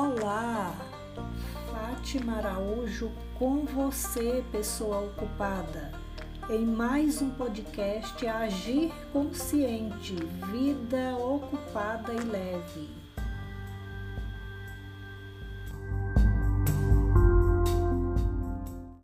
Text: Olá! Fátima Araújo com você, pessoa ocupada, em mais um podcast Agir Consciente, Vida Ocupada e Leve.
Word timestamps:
Olá! 0.00 0.76
Fátima 1.72 2.36
Araújo 2.36 3.10
com 3.36 3.64
você, 3.64 4.44
pessoa 4.52 5.00
ocupada, 5.00 5.90
em 6.48 6.64
mais 6.64 7.20
um 7.20 7.30
podcast 7.30 8.24
Agir 8.24 8.92
Consciente, 9.12 10.14
Vida 10.52 11.16
Ocupada 11.16 12.14
e 12.14 12.20
Leve. 12.20 12.88